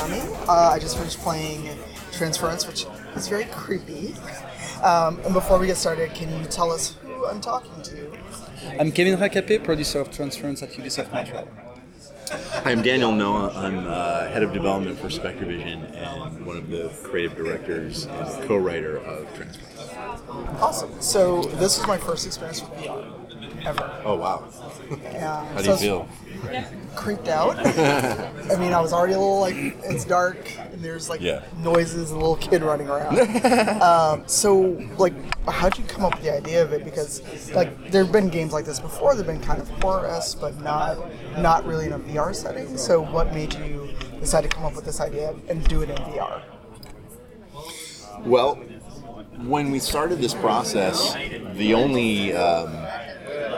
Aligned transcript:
fun. 0.00 0.48
Uh, 0.48 0.70
I 0.72 0.78
just 0.78 0.96
finished 0.96 1.18
playing 1.18 1.68
Transference, 2.12 2.66
which 2.66 2.86
is 3.14 3.28
very 3.28 3.44
creepy. 3.46 4.14
Um, 4.82 5.20
and 5.24 5.34
before 5.34 5.58
we 5.58 5.66
get 5.66 5.76
started, 5.76 6.14
can 6.14 6.28
you 6.38 6.44
tell 6.46 6.70
us 6.70 6.96
who 7.02 7.26
I'm 7.26 7.40
talking 7.40 7.82
to? 7.82 8.12
I'm 8.78 8.92
Kevin 8.92 9.18
Racapé, 9.18 9.62
producer 9.62 10.00
of 10.00 10.10
Transference 10.10 10.62
at 10.62 10.70
Ubisoft 10.70 11.12
Montreal. 11.12 11.48
Hi, 12.30 12.70
I'm 12.70 12.82
Daniel 12.82 13.12
Noah. 13.12 13.52
I'm 13.54 13.86
uh, 13.86 14.28
head 14.28 14.42
of 14.42 14.52
development 14.52 14.98
for 14.98 15.08
SpectreVision 15.08 15.96
and 15.96 16.46
one 16.46 16.56
of 16.56 16.68
the 16.68 16.90
creative 17.02 17.36
directors 17.36 18.04
and 18.04 18.48
co-writer 18.48 18.98
of 18.98 19.26
Transference. 19.34 19.90
Awesome. 20.60 21.00
So 21.00 21.42
this 21.42 21.78
is 21.78 21.86
my 21.86 21.98
first 21.98 22.26
experience 22.26 22.62
with 22.62 22.70
VR 22.72 23.09
ever. 23.64 24.02
Oh 24.04 24.16
wow! 24.16 24.44
Yeah. 25.02 25.44
How 25.52 25.58
do 25.58 25.64
so 25.64 25.72
you 25.72 25.78
feel? 25.78 26.08
Creeped 26.96 27.28
out. 27.28 27.56
I 27.58 28.56
mean, 28.58 28.72
I 28.72 28.80
was 28.80 28.92
already 28.92 29.12
a 29.12 29.18
little 29.18 29.40
like 29.40 29.54
it's 29.56 30.04
dark 30.04 30.38
and 30.72 30.82
there's 30.82 31.08
like 31.10 31.20
Yeah. 31.20 31.42
noises 31.58 32.10
and 32.10 32.20
a 32.20 32.20
little 32.20 32.36
kid 32.36 32.62
running 32.62 32.88
around. 32.88 33.18
um, 33.82 34.22
so 34.26 34.80
like, 34.98 35.14
how'd 35.46 35.76
you 35.78 35.84
come 35.84 36.04
up 36.04 36.14
with 36.14 36.22
the 36.24 36.34
idea 36.34 36.62
of 36.62 36.72
it? 36.72 36.84
Because 36.84 37.22
like 37.52 37.90
there 37.90 38.02
have 38.04 38.12
been 38.12 38.28
games 38.28 38.52
like 38.52 38.64
this 38.64 38.80
before. 38.80 39.14
They've 39.14 39.26
been 39.26 39.40
kind 39.40 39.60
of 39.60 39.68
horror-esque, 39.82 40.40
but 40.40 40.58
not 40.60 40.98
not 41.38 41.64
really 41.66 41.86
in 41.86 41.92
a 41.92 41.98
VR 41.98 42.34
setting. 42.34 42.76
So 42.78 43.00
what 43.02 43.32
made 43.34 43.54
you 43.54 43.90
decide 44.18 44.42
to 44.42 44.48
come 44.48 44.64
up 44.64 44.74
with 44.74 44.84
this 44.84 45.00
idea 45.00 45.34
and 45.48 45.62
do 45.68 45.82
it 45.82 45.90
in 45.90 45.96
VR? 45.96 46.42
Well, 48.24 48.56
when 49.44 49.70
we 49.70 49.78
started 49.78 50.18
this 50.20 50.34
process, 50.34 51.14
the 51.54 51.72
only 51.74 52.34
um, 52.34 52.70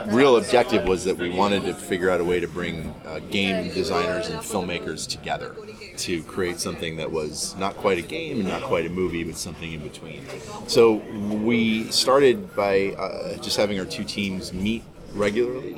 real 0.07 0.37
objective 0.37 0.87
was 0.87 1.03
that 1.05 1.17
we 1.17 1.29
wanted 1.29 1.63
to 1.63 1.73
figure 1.73 2.09
out 2.09 2.19
a 2.19 2.23
way 2.23 2.39
to 2.39 2.47
bring 2.47 2.93
uh, 3.05 3.19
game 3.19 3.73
designers 3.73 4.29
and 4.29 4.39
filmmakers 4.39 5.07
together 5.07 5.55
to 5.97 6.23
create 6.23 6.59
something 6.59 6.97
that 6.97 7.11
was 7.11 7.55
not 7.57 7.75
quite 7.75 7.97
a 7.97 8.01
game 8.01 8.39
and 8.39 8.49
not 8.49 8.63
quite 8.63 8.85
a 8.85 8.89
movie, 8.89 9.23
but 9.23 9.37
something 9.37 9.71
in 9.71 9.81
between. 9.81 10.25
So 10.67 10.93
we 10.93 11.85
started 11.91 12.55
by 12.55 12.93
uh, 12.97 13.37
just 13.37 13.57
having 13.57 13.79
our 13.79 13.85
two 13.85 14.03
teams 14.03 14.53
meet 14.53 14.83
regularly. 15.13 15.77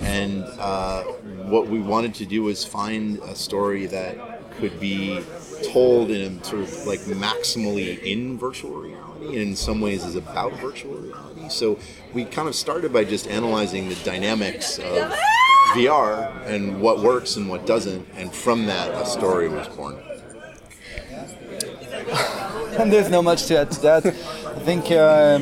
And 0.00 0.42
uh, 0.58 1.02
what 1.02 1.68
we 1.68 1.78
wanted 1.78 2.14
to 2.16 2.26
do 2.26 2.42
was 2.42 2.64
find 2.64 3.18
a 3.20 3.36
story 3.36 3.86
that 3.86 4.31
could 4.58 4.80
be 4.80 5.22
told 5.62 6.10
in 6.10 6.42
sort 6.42 6.62
of 6.62 6.86
like 6.86 7.00
maximally 7.00 8.02
in 8.02 8.38
virtual 8.38 8.72
reality 8.72 9.26
and 9.26 9.36
in 9.36 9.56
some 9.56 9.80
ways 9.80 10.04
is 10.04 10.16
about 10.16 10.52
virtual 10.54 10.96
reality. 10.96 11.48
So 11.48 11.78
we 12.12 12.24
kind 12.24 12.48
of 12.48 12.54
started 12.54 12.92
by 12.92 13.04
just 13.04 13.28
analyzing 13.28 13.88
the 13.88 13.94
dynamics 13.96 14.78
of 14.78 15.12
VR 15.74 16.44
and 16.46 16.80
what 16.80 17.00
works 17.00 17.36
and 17.36 17.48
what 17.48 17.66
doesn't, 17.66 18.06
and 18.14 18.32
from 18.32 18.66
that 18.66 18.90
a 18.90 19.06
story 19.06 19.48
was 19.48 19.68
born. 19.68 19.96
And 22.72 22.90
there's 22.90 23.10
not 23.10 23.22
much 23.22 23.44
to 23.46 23.58
add 23.58 23.70
to 23.72 23.80
that. 23.82 24.06
I 24.06 24.58
think 24.60 24.90
uh, 24.90 25.40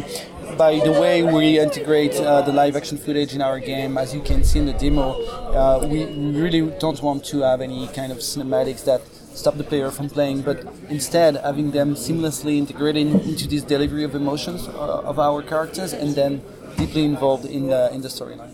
by 0.61 0.79
the 0.79 0.93
way 0.93 1.23
we 1.23 1.59
integrate 1.59 2.15
uh, 2.17 2.43
the 2.43 2.53
live 2.53 2.77
action 2.77 2.99
footage 2.99 3.35
in 3.35 3.41
our 3.41 3.59
game, 3.59 3.97
as 3.97 4.15
you 4.15 4.21
can 4.21 4.45
see 4.45 4.59
in 4.59 4.67
the 4.67 4.75
demo, 4.75 5.07
uh, 5.55 5.89
we 5.91 6.05
really 6.39 6.61
don't 6.79 7.01
want 7.03 7.25
to 7.25 7.41
have 7.41 7.63
any 7.63 7.87
kind 7.99 8.13
of 8.13 8.19
cinematics 8.19 8.85
that 8.85 9.01
stop 9.41 9.57
the 9.57 9.65
player 9.65 9.91
from 9.91 10.11
playing, 10.11 10.43
but 10.43 10.59
instead 10.91 11.37
having 11.37 11.71
them 11.71 11.95
seamlessly 11.95 12.59
integrated 12.59 13.07
into 13.07 13.49
this 13.49 13.63
delivery 13.63 14.05
of 14.05 14.15
emotions 14.15 14.69
uh, 14.69 15.11
of 15.11 15.19
our 15.19 15.41
characters 15.41 15.95
and 15.95 16.15
then 16.15 16.43
deeply 16.77 17.07
involved 17.07 17.47
in 17.47 17.69
the, 17.69 17.91
in 17.95 18.03
the 18.03 18.09
storyline. 18.09 18.53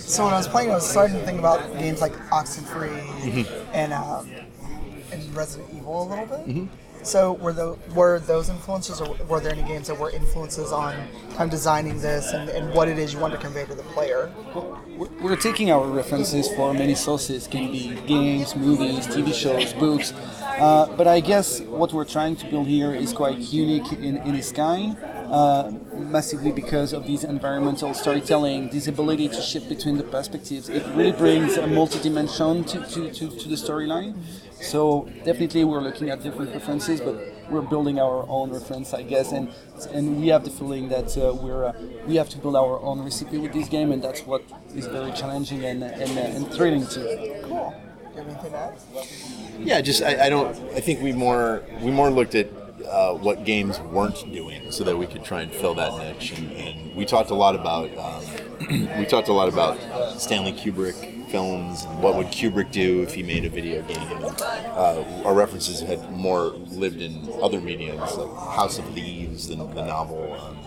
So 0.00 0.24
when 0.24 0.32
I 0.32 0.38
was 0.38 0.48
playing, 0.48 0.70
I 0.70 0.76
was 0.76 0.88
starting 0.88 1.16
to 1.18 1.24
think 1.26 1.38
about 1.38 1.60
games 1.78 2.00
like 2.00 2.14
Oxenfree 2.30 3.46
and 3.74 3.92
um, 3.92 4.30
and 5.12 5.36
Resident 5.36 5.68
Evil 5.76 6.02
a 6.02 6.06
little 6.08 6.26
bit. 6.26 6.68
So 7.08 7.32
were 7.32 7.54
the 7.54 7.74
were 7.94 8.18
those 8.18 8.50
influences, 8.50 9.00
or 9.00 9.16
were 9.28 9.40
there 9.40 9.52
any 9.52 9.62
games 9.62 9.86
that 9.86 9.98
were 9.98 10.10
influences 10.10 10.72
on 10.72 10.92
kind 11.30 11.44
of 11.44 11.50
designing 11.50 11.98
this 12.02 12.34
and, 12.34 12.50
and 12.50 12.74
what 12.74 12.86
it 12.86 12.98
is 12.98 13.14
you 13.14 13.18
want 13.18 13.32
to 13.32 13.40
convey 13.40 13.64
to 13.64 13.74
the 13.74 13.82
player? 13.94 14.30
We're- 15.22 15.36
taking 15.38 15.70
our 15.70 15.86
references 15.86 16.48
for 16.54 16.74
many 16.74 16.94
sources, 16.94 17.46
can 17.46 17.72
be 17.72 17.94
games, 18.06 18.54
movies, 18.54 19.06
TV 19.06 19.32
shows, 19.32 19.72
books. 19.72 20.12
Uh, 20.12 20.92
but 20.98 21.06
I 21.06 21.20
guess 21.20 21.60
what 21.60 21.94
we're 21.94 22.04
trying 22.04 22.36
to 22.36 22.46
build 22.50 22.66
here 22.66 22.92
is 22.94 23.14
quite 23.14 23.38
unique 23.38 23.90
in, 23.92 24.18
in 24.18 24.34
its 24.34 24.52
kind, 24.52 24.96
uh, 25.30 25.72
massively 25.92 26.52
because 26.52 26.92
of 26.92 27.06
this 27.06 27.24
environmental 27.24 27.94
storytelling, 27.94 28.68
this 28.70 28.86
ability 28.86 29.28
to 29.28 29.40
shift 29.40 29.68
between 29.68 29.96
the 29.96 30.04
perspectives. 30.04 30.68
It 30.68 30.84
really 30.94 31.12
brings 31.12 31.56
a 31.56 31.66
multi-dimension 31.66 32.64
to, 32.64 32.80
to, 32.86 33.12
to, 33.12 33.28
to 33.28 33.48
the 33.48 33.54
storyline. 33.54 34.16
So 34.60 35.08
definitely 35.24 35.64
we're 35.64 35.80
looking 35.80 36.10
at 36.10 36.22
different 36.22 36.52
references, 36.52 37.00
but 37.00 37.16
we're 37.50 37.62
building 37.62 37.98
our 37.98 38.26
own 38.28 38.50
reference, 38.50 38.92
I 38.92 39.02
guess, 39.02 39.32
and 39.32 39.48
and 39.92 40.20
we 40.20 40.28
have 40.28 40.44
the 40.44 40.50
feeling 40.50 40.88
that 40.88 41.16
uh, 41.16 41.32
we're 41.32 41.64
uh, 41.64 41.72
we 42.06 42.16
have 42.16 42.28
to 42.30 42.38
build 42.38 42.56
our 42.56 42.80
own 42.80 43.02
recipe 43.02 43.38
with 43.38 43.52
this 43.52 43.68
game, 43.68 43.92
and 43.92 44.02
that's 44.02 44.26
what 44.26 44.42
is 44.74 44.86
very 44.86 45.12
challenging 45.12 45.64
and 45.64 45.82
and, 45.82 46.18
and 46.18 46.52
thrilling 46.52 46.86
too. 46.86 47.40
Cool. 47.44 47.87
You 48.14 48.22
anything 48.22 48.54
add? 48.54 48.78
Yeah, 49.58 49.80
just 49.80 50.02
I, 50.02 50.26
I 50.26 50.28
don't. 50.28 50.54
I 50.74 50.80
think 50.80 51.02
we 51.02 51.12
more 51.12 51.62
we 51.82 51.90
more 51.90 52.10
looked 52.10 52.34
at 52.34 52.48
uh, 52.88 53.14
what 53.14 53.44
games 53.44 53.80
weren't 53.80 54.32
doing, 54.32 54.70
so 54.72 54.84
that 54.84 54.96
we 54.96 55.06
could 55.06 55.24
try 55.24 55.42
and 55.42 55.52
fill 55.52 55.74
that 55.74 55.96
niche. 55.98 56.32
And, 56.38 56.52
and 56.52 56.96
we 56.96 57.04
talked 57.04 57.30
a 57.30 57.34
lot 57.34 57.54
about 57.54 57.90
um, 57.98 58.88
we 58.98 59.04
talked 59.04 59.28
a 59.28 59.32
lot 59.32 59.48
about 59.48 59.78
Stanley 60.20 60.52
Kubrick 60.52 61.14
films 61.28 61.84
and 61.84 62.02
what 62.02 62.16
would 62.16 62.28
Kubrick 62.28 62.72
do 62.72 63.02
if 63.02 63.14
he 63.14 63.22
made 63.22 63.44
a 63.44 63.50
video 63.50 63.82
game. 63.82 63.98
And, 63.98 64.24
uh, 64.24 65.04
our 65.24 65.34
references 65.34 65.80
had 65.80 66.10
more 66.10 66.46
lived 66.70 67.00
in 67.02 67.28
other 67.42 67.60
mediums 67.60 68.16
like 68.16 68.56
House 68.56 68.78
of 68.78 68.94
Leaves, 68.94 69.48
the, 69.48 69.56
the 69.56 69.84
novel. 69.84 70.32
Um, 70.40 70.58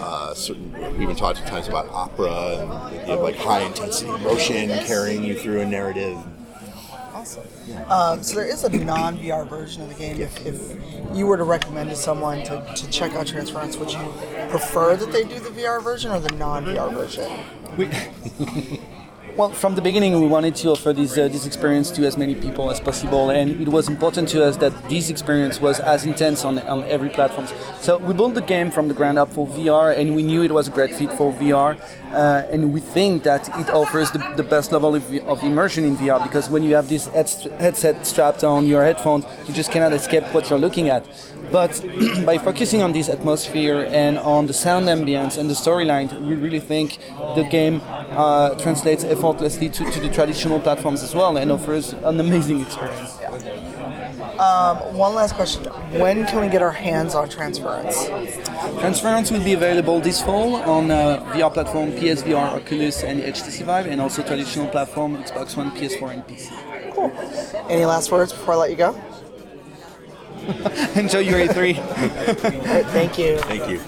uh, 0.00 0.34
certain, 0.34 0.72
we 0.96 1.04
even 1.04 1.16
talked 1.16 1.40
at 1.40 1.46
times 1.46 1.68
about 1.68 1.88
opera 1.90 2.30
and 2.30 2.72
idea 2.72 3.14
of 3.14 3.20
like 3.20 3.36
high 3.36 3.60
intensity 3.60 4.10
emotion 4.10 4.68
carrying 4.86 5.22
you 5.24 5.38
through 5.38 5.60
a 5.60 5.66
narrative. 5.66 6.18
Awesome. 7.36 7.90
Um, 7.90 8.22
so 8.22 8.36
there 8.36 8.46
is 8.46 8.64
a 8.64 8.70
non-VR 8.70 9.48
version 9.48 9.82
of 9.82 9.88
the 9.88 9.94
game. 9.94 10.20
If, 10.20 10.46
if 10.46 10.76
you 11.14 11.26
were 11.26 11.36
to 11.36 11.44
recommend 11.44 11.90
to 11.90 11.96
someone 11.96 12.42
to, 12.44 12.72
to 12.74 12.90
check 12.90 13.12
out 13.12 13.26
Transference, 13.26 13.76
would 13.76 13.92
you 13.92 14.12
prefer 14.48 14.96
that 14.96 15.12
they 15.12 15.24
do 15.24 15.38
the 15.38 15.50
VR 15.50 15.82
version 15.82 16.10
or 16.10 16.20
the 16.20 16.34
non-VR 16.34 16.92
version? 16.92 17.30
We, 17.76 17.86
well, 19.38 19.50
from 19.50 19.76
the 19.76 19.80
beginning, 19.80 20.20
we 20.20 20.26
wanted 20.26 20.56
to 20.56 20.70
offer 20.70 20.92
this 20.92 21.16
uh, 21.16 21.28
this 21.28 21.46
experience 21.46 21.92
to 21.92 22.04
as 22.04 22.16
many 22.18 22.34
people 22.34 22.72
as 22.72 22.80
possible, 22.80 23.30
and 23.30 23.60
it 23.60 23.68
was 23.68 23.88
important 23.88 24.28
to 24.30 24.44
us 24.44 24.56
that 24.56 24.72
this 24.88 25.10
experience 25.10 25.60
was 25.60 25.78
as 25.78 26.04
intense 26.04 26.44
on, 26.44 26.58
on 26.58 26.82
every 26.84 27.08
platform. 27.08 27.46
So 27.80 27.98
we 27.98 28.14
built 28.14 28.34
the 28.34 28.42
game 28.42 28.72
from 28.72 28.88
the 28.88 28.94
ground 28.94 29.16
up 29.16 29.32
for 29.32 29.46
VR, 29.46 29.96
and 29.96 30.16
we 30.16 30.24
knew 30.24 30.42
it 30.42 30.50
was 30.50 30.66
a 30.66 30.72
great 30.72 30.92
fit 30.92 31.12
for 31.12 31.32
VR, 31.34 31.78
uh, 32.12 32.52
and 32.52 32.72
we 32.72 32.80
think 32.80 33.22
that 33.22 33.48
it 33.60 33.70
offers 33.70 34.10
the, 34.10 34.18
the 34.36 34.42
best 34.42 34.72
level 34.72 34.96
of, 34.96 35.04
of 35.28 35.40
immersion 35.44 35.84
in 35.84 35.96
VR 35.96 36.20
because 36.20 36.50
when 36.50 36.64
you 36.64 36.74
have 36.74 36.88
this 36.88 37.06
head, 37.06 37.30
headset 37.60 38.04
strapped 38.04 38.42
on 38.42 38.66
your 38.66 38.82
headphones, 38.82 39.24
you 39.46 39.54
just 39.54 39.70
cannot 39.70 39.92
escape 39.92 40.24
what 40.34 40.50
you're 40.50 40.58
looking 40.58 40.88
at. 40.88 41.06
But 41.52 41.80
by 42.26 42.38
focusing 42.38 42.82
on 42.82 42.92
this 42.92 43.08
atmosphere 43.08 43.86
and 43.88 44.18
on 44.18 44.46
the 44.48 44.52
sound 44.52 44.86
ambience 44.86 45.38
and 45.38 45.48
the 45.48 45.54
storyline, 45.54 46.08
we 46.22 46.34
really 46.34 46.60
think 46.60 46.98
the 47.36 47.46
game 47.48 47.80
uh, 48.10 48.54
translates 48.56 49.04
effortlessly 49.30 49.68
to, 49.68 49.90
to 49.90 50.00
the 50.00 50.08
traditional 50.08 50.60
platforms 50.60 51.02
as 51.02 51.14
well 51.14 51.36
and 51.36 51.50
offers 51.52 51.92
an 51.92 52.18
amazing 52.20 52.60
experience. 52.60 53.18
Yeah. 53.20 53.28
Um, 54.38 54.96
one 54.96 55.14
last 55.14 55.34
question. 55.34 55.64
When 55.98 56.26
can 56.26 56.40
we 56.40 56.48
get 56.48 56.62
our 56.62 56.70
hands 56.70 57.14
on 57.14 57.28
Transference? 57.28 58.06
Transference 58.78 59.30
will 59.30 59.42
be 59.42 59.52
available 59.52 60.00
this 60.00 60.22
fall 60.22 60.56
on 60.56 60.90
uh, 60.90 61.20
VR 61.32 61.52
platform 61.52 61.90
PSVR, 61.90 62.54
Oculus, 62.54 63.02
and 63.02 63.20
HTC 63.20 63.64
Vive, 63.64 63.86
and 63.86 64.00
also 64.00 64.22
traditional 64.22 64.68
platform 64.68 65.16
Xbox 65.16 65.56
One, 65.56 65.72
PS4, 65.72 66.12
and 66.14 66.22
PC. 66.24 66.94
Cool. 66.94 67.12
Any 67.68 67.84
last 67.84 68.12
words 68.12 68.32
before 68.32 68.54
I 68.54 68.56
let 68.58 68.70
you 68.70 68.76
go? 68.76 68.94
Enjoy 70.94 71.18
your 71.18 71.40
E3. 71.46 71.76
right, 72.66 72.86
thank 72.92 73.18
you. 73.18 73.38
Thank 73.38 73.68
you. 73.68 73.80